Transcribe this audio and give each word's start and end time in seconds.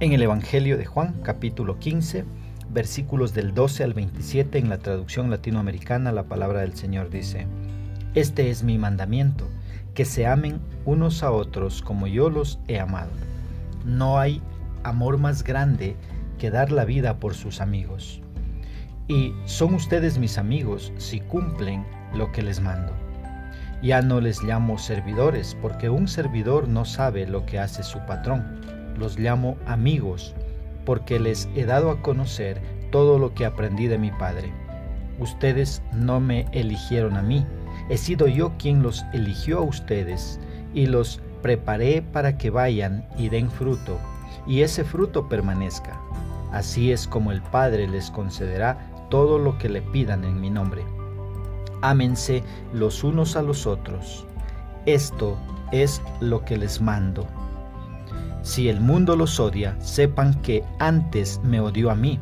En 0.00 0.12
el 0.12 0.22
Evangelio 0.22 0.76
de 0.76 0.84
Juan, 0.84 1.14
capítulo 1.22 1.78
15, 1.78 2.24
versículos 2.70 3.34
del 3.34 3.54
12 3.54 3.84
al 3.84 3.94
27, 3.94 4.58
en 4.58 4.68
la 4.68 4.78
traducción 4.78 5.30
latinoamericana, 5.30 6.10
la 6.10 6.24
palabra 6.24 6.62
del 6.62 6.74
Señor 6.74 7.08
dice, 7.08 7.46
Este 8.14 8.50
es 8.50 8.64
mi 8.64 8.78
mandamiento, 8.78 9.48
que 9.94 10.04
se 10.04 10.26
amen 10.26 10.60
unos 10.84 11.22
a 11.22 11.30
otros 11.30 11.82
como 11.82 12.06
yo 12.06 12.30
los 12.30 12.58
he 12.66 12.80
amado. 12.80 13.12
No 13.84 14.18
hay 14.18 14.42
amor 14.82 15.18
más 15.18 15.44
grande 15.44 15.96
que 16.38 16.50
dar 16.50 16.72
la 16.72 16.84
vida 16.84 17.20
por 17.20 17.34
sus 17.34 17.60
amigos. 17.60 18.20
Y 19.06 19.32
son 19.44 19.74
ustedes 19.74 20.18
mis 20.18 20.38
amigos 20.38 20.92
si 20.96 21.20
cumplen 21.20 21.86
lo 22.14 22.32
que 22.32 22.42
les 22.42 22.60
mando. 22.60 23.01
Ya 23.82 24.00
no 24.00 24.20
les 24.20 24.42
llamo 24.42 24.78
servidores, 24.78 25.56
porque 25.60 25.90
un 25.90 26.08
servidor 26.08 26.68
no 26.68 26.84
sabe 26.84 27.26
lo 27.26 27.44
que 27.44 27.58
hace 27.58 27.82
su 27.82 27.98
patrón 28.06 28.62
los 28.96 29.18
llamo 29.18 29.56
amigos, 29.66 30.34
porque 30.84 31.18
les 31.18 31.48
he 31.54 31.64
dado 31.64 31.90
a 31.90 32.02
conocer 32.02 32.60
todo 32.90 33.18
lo 33.18 33.34
que 33.34 33.44
aprendí 33.44 33.86
de 33.86 33.98
mi 33.98 34.10
Padre. 34.10 34.52
Ustedes 35.18 35.82
no 35.92 36.20
me 36.20 36.46
eligieron 36.52 37.16
a 37.16 37.22
mí, 37.22 37.46
he 37.88 37.96
sido 37.96 38.26
yo 38.26 38.52
quien 38.58 38.82
los 38.82 39.04
eligió 39.12 39.58
a 39.58 39.62
ustedes 39.62 40.40
y 40.74 40.86
los 40.86 41.20
preparé 41.42 42.02
para 42.02 42.38
que 42.38 42.50
vayan 42.50 43.06
y 43.18 43.28
den 43.28 43.50
fruto, 43.50 43.98
y 44.46 44.62
ese 44.62 44.84
fruto 44.84 45.28
permanezca. 45.28 46.00
Así 46.52 46.92
es 46.92 47.06
como 47.06 47.32
el 47.32 47.42
Padre 47.42 47.88
les 47.88 48.10
concederá 48.10 48.78
todo 49.10 49.38
lo 49.38 49.58
que 49.58 49.68
le 49.68 49.82
pidan 49.82 50.24
en 50.24 50.40
mi 50.40 50.50
nombre. 50.50 50.82
Ámense 51.82 52.42
los 52.72 53.04
unos 53.04 53.36
a 53.36 53.42
los 53.42 53.66
otros. 53.66 54.26
Esto 54.86 55.38
es 55.70 56.00
lo 56.20 56.44
que 56.44 56.56
les 56.56 56.80
mando 56.80 57.26
si 58.42 58.68
el 58.68 58.80
mundo 58.80 59.14
los 59.14 59.38
odia, 59.38 59.76
sepan 59.80 60.34
que 60.42 60.64
antes 60.80 61.40
me 61.44 61.60
odió 61.60 61.90
a 61.90 61.94
mí. 61.94 62.18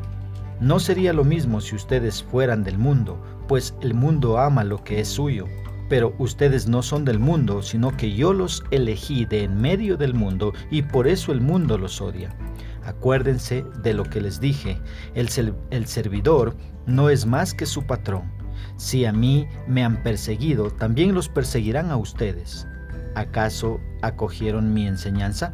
No 0.61 0.78
sería 0.78 1.14
lo 1.14 1.25
mismo 1.25 1.62
si 1.62 1.75
ustedes 1.75 2.22
fueran 2.22 2.62
del 2.62 2.77
mundo, 2.77 3.19
pues 3.48 3.75
el 3.80 3.94
mundo 3.94 4.39
ama 4.39 4.62
lo 4.62 4.84
que 4.84 5.00
es 5.00 5.08
suyo. 5.08 5.47
Pero 5.89 6.14
ustedes 6.19 6.69
no 6.69 6.83
son 6.83 7.06
del 7.06 7.19
mundo, 7.19 7.62
sino 7.62 7.97
que 7.97 8.12
yo 8.12 8.34
los 8.34 8.62
elegí 8.70 9.24
de 9.24 9.45
en 9.45 9.58
medio 9.61 9.97
del 9.97 10.12
mundo 10.12 10.52
y 10.70 10.83
por 10.83 11.08
eso 11.08 11.33
el 11.33 11.41
mundo 11.41 11.78
los 11.78 12.02
odia. 12.02 12.36
Acuérdense 12.84 13.64
de 13.83 13.95
lo 13.95 14.05
que 14.05 14.20
les 14.20 14.41
dije, 14.41 14.78
el, 15.14 15.28
el 15.70 15.86
servidor 15.86 16.55
no 16.86 17.08
es 17.08 17.24
más 17.24 17.55
que 17.55 17.64
su 17.64 17.86
patrón. 17.86 18.39
Si 18.77 19.05
a 19.05 19.12
mí 19.12 19.47
me 19.66 19.84
han 19.84 20.03
perseguido, 20.03 20.70
también 20.70 21.14
los 21.14 21.28
perseguirán 21.28 21.91
a 21.91 21.97
ustedes. 21.97 22.67
¿Acaso 23.14 23.80
acogieron 24.02 24.72
mi 24.72 24.86
enseñanza? 24.86 25.52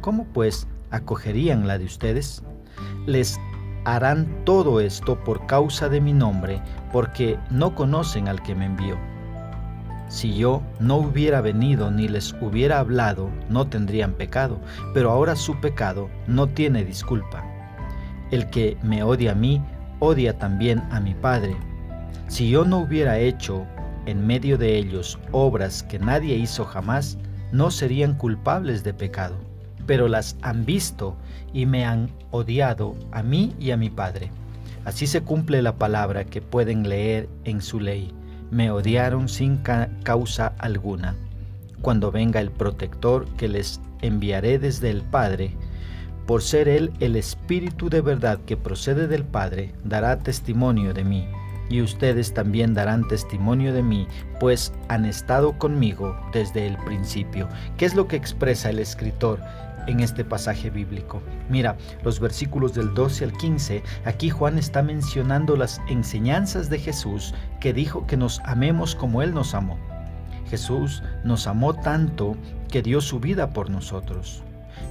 ¿Cómo 0.00 0.24
pues 0.32 0.66
acogerían 0.90 1.66
la 1.66 1.78
de 1.78 1.84
ustedes? 1.84 2.42
Les 3.06 3.38
harán 3.84 4.44
todo 4.44 4.80
esto 4.80 5.22
por 5.24 5.46
causa 5.46 5.88
de 5.88 6.00
mi 6.00 6.12
nombre, 6.12 6.60
porque 6.92 7.38
no 7.50 7.74
conocen 7.74 8.28
al 8.28 8.42
que 8.42 8.54
me 8.54 8.66
envió. 8.66 8.98
Si 10.08 10.34
yo 10.34 10.62
no 10.80 10.96
hubiera 10.96 11.40
venido 11.40 11.90
ni 11.90 12.08
les 12.08 12.34
hubiera 12.40 12.78
hablado, 12.78 13.30
no 13.50 13.66
tendrían 13.66 14.14
pecado, 14.14 14.58
pero 14.94 15.10
ahora 15.10 15.36
su 15.36 15.60
pecado 15.60 16.08
no 16.26 16.46
tiene 16.46 16.84
disculpa. 16.84 17.44
El 18.30 18.48
que 18.50 18.76
me 18.82 19.02
odia 19.02 19.32
a 19.32 19.34
mí, 19.34 19.62
odia 20.00 20.38
también 20.38 20.82
a 20.90 21.00
mi 21.00 21.14
Padre. 21.14 21.56
Si 22.28 22.50
yo 22.50 22.64
no 22.64 22.78
hubiera 22.78 23.18
hecho 23.18 23.66
en 24.06 24.26
medio 24.26 24.58
de 24.58 24.76
ellos 24.76 25.18
obras 25.32 25.82
que 25.82 25.98
nadie 25.98 26.36
hizo 26.36 26.64
jamás, 26.64 27.18
no 27.52 27.70
serían 27.70 28.14
culpables 28.14 28.84
de 28.84 28.94
pecado 28.94 29.36
pero 29.88 30.06
las 30.06 30.36
han 30.42 30.66
visto 30.66 31.16
y 31.54 31.64
me 31.64 31.86
han 31.86 32.10
odiado 32.30 32.94
a 33.10 33.22
mí 33.22 33.54
y 33.58 33.70
a 33.70 33.78
mi 33.78 33.88
Padre. 33.88 34.30
Así 34.84 35.06
se 35.06 35.22
cumple 35.22 35.62
la 35.62 35.76
palabra 35.76 36.24
que 36.24 36.42
pueden 36.42 36.86
leer 36.86 37.26
en 37.44 37.62
su 37.62 37.80
ley. 37.80 38.12
Me 38.50 38.70
odiaron 38.70 39.30
sin 39.30 39.62
causa 40.02 40.48
alguna. 40.58 41.16
Cuando 41.80 42.12
venga 42.12 42.38
el 42.38 42.50
protector 42.50 43.26
que 43.36 43.48
les 43.48 43.80
enviaré 44.02 44.58
desde 44.58 44.90
el 44.90 45.00
Padre, 45.00 45.56
por 46.26 46.42
ser 46.42 46.68
Él 46.68 46.92
el 47.00 47.16
Espíritu 47.16 47.88
de 47.88 48.02
verdad 48.02 48.38
que 48.44 48.58
procede 48.58 49.08
del 49.08 49.24
Padre, 49.24 49.72
dará 49.84 50.18
testimonio 50.18 50.92
de 50.92 51.04
mí. 51.04 51.26
Y 51.68 51.82
ustedes 51.82 52.32
también 52.32 52.74
darán 52.74 53.06
testimonio 53.08 53.72
de 53.72 53.82
mí, 53.82 54.06
pues 54.40 54.72
han 54.88 55.04
estado 55.04 55.58
conmigo 55.58 56.18
desde 56.32 56.66
el 56.66 56.76
principio. 56.78 57.48
¿Qué 57.76 57.84
es 57.84 57.94
lo 57.94 58.08
que 58.08 58.16
expresa 58.16 58.70
el 58.70 58.78
escritor? 58.78 59.40
en 59.88 60.00
este 60.00 60.24
pasaje 60.24 60.70
bíblico. 60.70 61.22
Mira, 61.48 61.76
los 62.04 62.20
versículos 62.20 62.74
del 62.74 62.94
12 62.94 63.24
al 63.24 63.32
15, 63.32 63.82
aquí 64.04 64.30
Juan 64.30 64.58
está 64.58 64.82
mencionando 64.82 65.56
las 65.56 65.80
enseñanzas 65.88 66.68
de 66.68 66.78
Jesús 66.78 67.34
que 67.58 67.72
dijo 67.72 68.06
que 68.06 68.16
nos 68.16 68.40
amemos 68.40 68.94
como 68.94 69.22
Él 69.22 69.34
nos 69.34 69.54
amó. 69.54 69.78
Jesús 70.48 71.02
nos 71.24 71.46
amó 71.46 71.74
tanto 71.74 72.36
que 72.70 72.82
dio 72.82 73.00
su 73.00 73.18
vida 73.18 73.50
por 73.50 73.70
nosotros. 73.70 74.42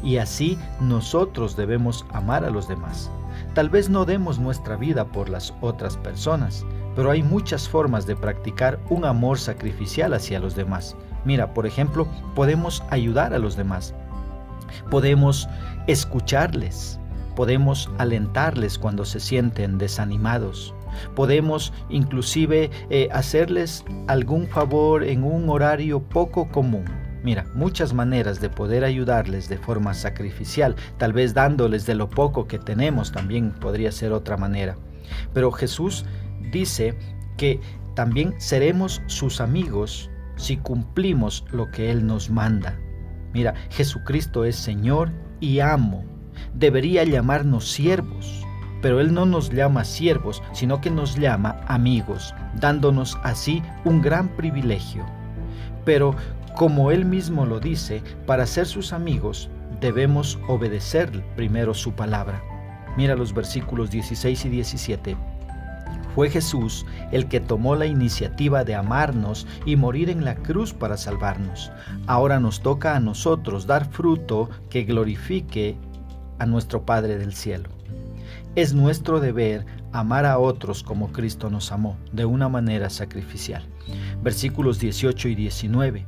Y 0.03 0.17
así 0.17 0.57
nosotros 0.79 1.55
debemos 1.55 2.05
amar 2.11 2.43
a 2.43 2.49
los 2.49 2.67
demás. 2.67 3.09
Tal 3.53 3.69
vez 3.69 3.89
no 3.89 4.05
demos 4.05 4.39
nuestra 4.39 4.75
vida 4.75 5.05
por 5.05 5.29
las 5.29 5.53
otras 5.61 5.97
personas, 5.97 6.65
pero 6.95 7.11
hay 7.11 7.23
muchas 7.23 7.69
formas 7.69 8.05
de 8.07 8.15
practicar 8.15 8.79
un 8.89 9.05
amor 9.05 9.39
sacrificial 9.39 10.13
hacia 10.13 10.39
los 10.39 10.55
demás. 10.55 10.95
Mira, 11.25 11.53
por 11.53 11.65
ejemplo, 11.65 12.07
podemos 12.35 12.83
ayudar 12.89 13.33
a 13.33 13.39
los 13.39 13.55
demás, 13.55 13.93
Podemos 14.89 15.47
escucharles, 15.87 16.99
podemos 17.35 17.89
alentarles 17.97 18.77
cuando 18.77 19.05
se 19.05 19.19
sienten 19.19 19.77
desanimados. 19.77 20.73
Podemos 21.15 21.73
inclusive 21.89 22.71
eh, 22.89 23.09
hacerles 23.11 23.85
algún 24.07 24.47
favor 24.47 25.03
en 25.03 25.23
un 25.23 25.49
horario 25.49 26.01
poco 26.01 26.49
común. 26.49 26.85
Mira, 27.27 27.45
muchas 27.53 27.93
maneras 27.93 28.39
de 28.39 28.49
poder 28.49 28.85
ayudarles 28.85 29.49
de 29.49 29.57
forma 29.57 29.93
sacrificial, 29.93 30.77
tal 30.97 31.11
vez 31.11 31.33
dándoles 31.33 31.85
de 31.85 31.93
lo 31.93 32.09
poco 32.09 32.47
que 32.47 32.57
tenemos 32.57 33.11
también 33.11 33.51
podría 33.51 33.91
ser 33.91 34.13
otra 34.13 34.37
manera. 34.37 34.77
Pero 35.33 35.51
Jesús 35.51 36.05
dice 36.53 36.97
que 37.35 37.59
también 37.95 38.33
seremos 38.37 39.01
sus 39.07 39.41
amigos 39.41 40.09
si 40.37 40.55
cumplimos 40.55 41.43
lo 41.51 41.69
que 41.69 41.91
Él 41.91 42.07
nos 42.07 42.29
manda. 42.29 42.79
Mira, 43.33 43.55
Jesucristo 43.71 44.45
es 44.45 44.55
Señor 44.55 45.11
y 45.41 45.59
amo. 45.59 46.05
Debería 46.53 47.03
llamarnos 47.03 47.69
siervos, 47.69 48.45
pero 48.81 49.01
Él 49.01 49.13
no 49.13 49.25
nos 49.25 49.49
llama 49.49 49.83
siervos, 49.83 50.41
sino 50.53 50.79
que 50.79 50.91
nos 50.91 51.17
llama 51.17 51.59
amigos, 51.67 52.33
dándonos 52.55 53.17
así 53.21 53.61
un 53.83 54.01
gran 54.01 54.29
privilegio. 54.29 55.05
Pero, 55.83 56.15
como 56.57 56.89
Él 56.89 57.05
mismo 57.05 57.45
lo 57.45 57.59
dice, 57.59 58.01
para 58.25 58.47
ser 58.47 58.65
sus 58.65 58.91
amigos 58.91 59.47
debemos 59.79 60.39
obedecer 60.47 61.23
primero 61.35 61.75
su 61.75 61.93
palabra. 61.93 62.41
Mira 62.97 63.15
los 63.15 63.31
versículos 63.31 63.91
16 63.91 64.45
y 64.45 64.49
17. 64.49 65.17
Fue 66.15 66.31
Jesús 66.31 66.83
el 67.11 67.27
que 67.27 67.39
tomó 67.39 67.75
la 67.75 67.85
iniciativa 67.85 68.63
de 68.63 68.73
amarnos 68.73 69.45
y 69.67 69.75
morir 69.75 70.09
en 70.09 70.25
la 70.25 70.33
cruz 70.33 70.73
para 70.73 70.97
salvarnos. 70.97 71.71
Ahora 72.07 72.39
nos 72.39 72.61
toca 72.61 72.95
a 72.95 72.99
nosotros 72.99 73.67
dar 73.67 73.85
fruto 73.85 74.49
que 74.71 74.83
glorifique 74.83 75.77
a 76.39 76.47
nuestro 76.47 76.87
Padre 76.87 77.19
del 77.19 77.35
cielo. 77.35 77.69
Es 78.55 78.73
nuestro 78.73 79.19
deber 79.19 79.63
amar 79.91 80.25
a 80.25 80.39
otros 80.39 80.81
como 80.81 81.11
Cristo 81.11 81.51
nos 81.51 81.71
amó, 81.71 81.97
de 82.11 82.25
una 82.25 82.49
manera 82.49 82.89
sacrificial. 82.89 83.63
Versículos 84.23 84.79
18 84.79 85.27
y 85.29 85.35
19. 85.35 86.07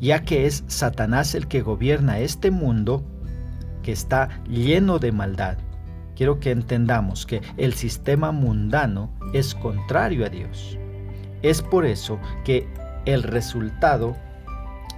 Ya 0.00 0.22
que 0.22 0.46
es 0.46 0.64
Satanás 0.66 1.34
el 1.34 1.48
que 1.48 1.62
gobierna 1.62 2.18
este 2.18 2.50
mundo, 2.50 3.04
que 3.82 3.92
está 3.92 4.42
lleno 4.48 4.98
de 4.98 5.12
maldad, 5.12 5.58
quiero 6.16 6.40
que 6.40 6.50
entendamos 6.50 7.26
que 7.26 7.42
el 7.56 7.74
sistema 7.74 8.32
mundano 8.32 9.10
es 9.32 9.54
contrario 9.54 10.26
a 10.26 10.28
Dios. 10.28 10.78
Es 11.42 11.62
por 11.62 11.84
eso 11.84 12.18
que 12.44 12.68
el 13.04 13.22
resultado 13.22 14.16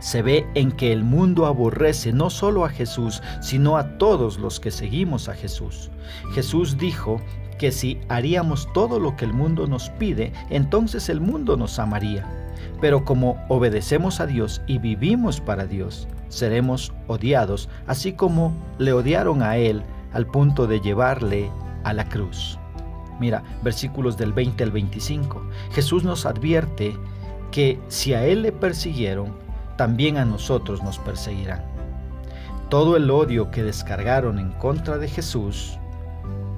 se 0.01 0.21
ve 0.21 0.47
en 0.55 0.71
que 0.71 0.93
el 0.93 1.03
mundo 1.03 1.47
aborrece 1.47 2.13
no 2.13 2.29
solo 2.29 2.67
a 2.67 2.69
Jesús, 2.69 3.23
sino 3.41 3.79
a 3.79 3.97
todos 3.97 4.39
los 4.39 4.61
que 4.61 4.71
seguimos 4.71 5.31
a 5.31 5.35
Jesús. 5.35 5.91
Jesús 6.35 6.77
dijo 6.77 7.21
que 7.59 7.73
si 7.73 7.99
haríamos 8.09 8.71
todo 8.75 9.01
lo 9.01 9.17
que 9.17 9.25
el 9.25 9.33
mundo 9.33 9.67
nos 9.67 9.89
pide, 9.91 10.33
entonces 10.51 11.09
el 11.09 11.21
mundo 11.21 11.57
nos 11.57 11.79
amaría. 11.79 12.44
Pero 12.81 13.05
como 13.05 13.45
obedecemos 13.49 14.21
a 14.21 14.27
Dios 14.27 14.63
y 14.67 14.79
vivimos 14.79 15.41
para 15.41 15.67
Dios, 15.67 16.09
seremos 16.29 16.93
odiados, 17.07 17.69
así 17.87 18.13
como 18.13 18.53
le 18.79 18.93
odiaron 18.93 19.43
a 19.43 19.57
Él 19.57 19.83
al 20.13 20.27
punto 20.27 20.67
de 20.67 20.81
llevarle 20.81 21.51
a 21.85 21.93
la 21.93 22.09
cruz. 22.09 22.59
Mira, 23.21 23.43
versículos 23.63 24.17
del 24.17 24.33
20 24.33 24.65
al 24.65 24.71
25. 24.71 25.43
Jesús 25.73 26.05
nos 26.05 26.27
advierte 26.27 26.97
que 27.51 27.79
si 27.89 28.15
a 28.15 28.25
Él 28.25 28.43
le 28.43 28.53
persiguieron, 28.53 29.33
también 29.77 30.17
a 30.17 30.25
nosotros 30.25 30.83
nos 30.83 30.99
perseguirán. 30.99 31.63
todo 32.71 32.97
el 32.97 33.11
odio 33.11 33.53
que 33.53 33.63
descargaron 33.63 34.39
en 34.41 34.51
contra 34.53 34.99
de 34.99 35.07
Jesús, 35.07 35.79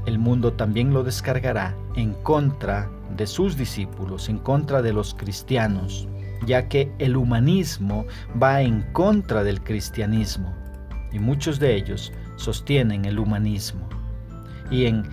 el 0.07 0.19
mundo 0.19 0.55
también 0.55 0.95
lo 0.95 1.03
descargará 1.03 1.75
en 1.95 2.15
contra 2.15 2.89
de 3.17 3.27
sus 3.27 3.57
discípulos, 3.57 4.29
en 4.29 4.39
contra 4.39 4.83
de 4.83 4.93
los 4.93 5.15
cristianos, 5.15 6.09
ya 6.47 6.69
que 6.69 6.93
el 6.99 7.17
humanismo 7.17 8.07
va 8.41 8.63
en 8.63 8.83
contra 8.93 9.45
del 9.45 9.63
cristianismo 9.63 10.55
y 11.13 11.19
muchos 11.19 11.59
de 11.59 11.75
ellos 11.75 12.13
sostienen 12.37 13.05
el 13.05 13.19
humanismo 13.19 13.89
y 14.71 14.87
en 14.87 15.05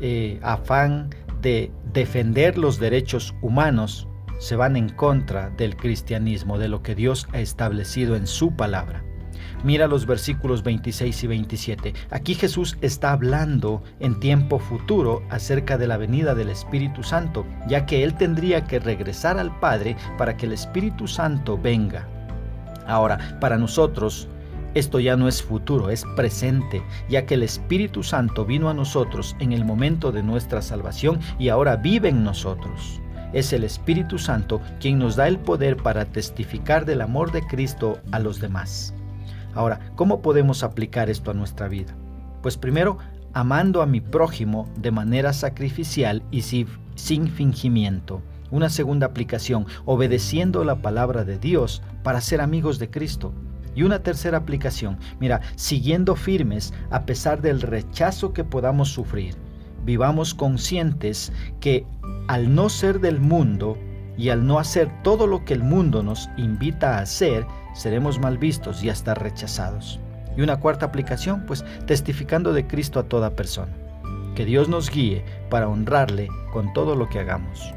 eh, 0.00 0.40
afán 0.42 1.10
de 1.40 1.70
defender 1.92 2.58
los 2.58 2.78
derechos 2.78 3.34
humanos 3.42 4.08
se 4.38 4.56
van 4.56 4.76
en 4.76 4.88
contra 4.88 5.50
del 5.50 5.76
cristianismo, 5.76 6.58
de 6.58 6.68
lo 6.68 6.82
que 6.82 6.94
Dios 6.94 7.28
ha 7.32 7.40
establecido 7.40 8.16
en 8.16 8.26
su 8.26 8.56
palabra. 8.56 9.04
Mira 9.62 9.86
los 9.86 10.06
versículos 10.06 10.62
26 10.62 11.24
y 11.24 11.26
27. 11.26 11.94
Aquí 12.10 12.34
Jesús 12.34 12.76
está 12.80 13.12
hablando 13.12 13.82
en 14.00 14.20
tiempo 14.20 14.58
futuro 14.58 15.22
acerca 15.30 15.78
de 15.78 15.86
la 15.86 15.96
venida 15.96 16.34
del 16.34 16.50
Espíritu 16.50 17.02
Santo, 17.02 17.46
ya 17.68 17.86
que 17.86 18.04
Él 18.04 18.14
tendría 18.14 18.64
que 18.64 18.78
regresar 18.78 19.38
al 19.38 19.58
Padre 19.60 19.96
para 20.18 20.36
que 20.36 20.46
el 20.46 20.52
Espíritu 20.52 21.06
Santo 21.06 21.58
venga. 21.58 22.08
Ahora, 22.86 23.38
para 23.40 23.56
nosotros, 23.56 24.28
esto 24.74 24.98
ya 24.98 25.16
no 25.16 25.28
es 25.28 25.42
futuro, 25.42 25.88
es 25.88 26.04
presente, 26.16 26.82
ya 27.08 27.26
que 27.26 27.34
el 27.34 27.44
Espíritu 27.44 28.02
Santo 28.02 28.44
vino 28.44 28.68
a 28.68 28.74
nosotros 28.74 29.36
en 29.38 29.52
el 29.52 29.64
momento 29.64 30.10
de 30.10 30.22
nuestra 30.22 30.62
salvación 30.62 31.20
y 31.38 31.48
ahora 31.48 31.76
vive 31.76 32.08
en 32.08 32.24
nosotros. 32.24 33.00
Es 33.32 33.52
el 33.52 33.64
Espíritu 33.64 34.18
Santo 34.18 34.60
quien 34.80 34.98
nos 34.98 35.16
da 35.16 35.28
el 35.28 35.38
poder 35.38 35.76
para 35.76 36.04
testificar 36.04 36.84
del 36.84 37.02
amor 37.02 37.30
de 37.30 37.42
Cristo 37.46 38.00
a 38.10 38.18
los 38.18 38.40
demás. 38.40 38.94
Ahora, 39.54 39.80
¿cómo 39.94 40.20
podemos 40.20 40.62
aplicar 40.62 41.10
esto 41.10 41.30
a 41.30 41.34
nuestra 41.34 41.68
vida? 41.68 41.94
Pues 42.42 42.56
primero, 42.56 42.98
amando 43.32 43.82
a 43.82 43.86
mi 43.86 44.00
prójimo 44.00 44.68
de 44.76 44.90
manera 44.90 45.32
sacrificial 45.32 46.22
y 46.30 46.42
sin 46.42 47.28
fingimiento. 47.28 48.22
Una 48.50 48.68
segunda 48.68 49.06
aplicación, 49.06 49.66
obedeciendo 49.84 50.64
la 50.64 50.76
palabra 50.76 51.24
de 51.24 51.38
Dios 51.38 51.82
para 52.02 52.20
ser 52.20 52.40
amigos 52.40 52.78
de 52.78 52.90
Cristo. 52.90 53.32
Y 53.74 53.82
una 53.82 54.04
tercera 54.04 54.38
aplicación, 54.38 54.98
mira, 55.18 55.40
siguiendo 55.56 56.14
firmes 56.14 56.72
a 56.90 57.06
pesar 57.06 57.42
del 57.42 57.60
rechazo 57.60 58.32
que 58.32 58.44
podamos 58.44 58.90
sufrir. 58.90 59.34
Vivamos 59.84 60.32
conscientes 60.34 61.32
que 61.60 61.84
al 62.28 62.54
no 62.54 62.68
ser 62.68 63.00
del 63.00 63.20
mundo 63.20 63.76
y 64.16 64.28
al 64.28 64.46
no 64.46 64.58
hacer 64.58 64.90
todo 65.02 65.26
lo 65.26 65.44
que 65.44 65.54
el 65.54 65.62
mundo 65.62 66.02
nos 66.02 66.28
invita 66.36 66.98
a 66.98 67.02
hacer, 67.02 67.46
seremos 67.74 68.18
mal 68.18 68.38
vistos 68.38 68.82
y 68.82 68.90
hasta 68.90 69.14
rechazados. 69.14 70.00
Y 70.36 70.42
una 70.42 70.58
cuarta 70.58 70.86
aplicación, 70.86 71.44
pues 71.46 71.64
testificando 71.86 72.52
de 72.52 72.66
Cristo 72.66 72.98
a 72.98 73.04
toda 73.04 73.36
persona. 73.36 73.72
Que 74.34 74.44
Dios 74.44 74.68
nos 74.68 74.90
guíe 74.90 75.24
para 75.48 75.68
honrarle 75.68 76.28
con 76.52 76.72
todo 76.72 76.96
lo 76.96 77.08
que 77.08 77.20
hagamos. 77.20 77.74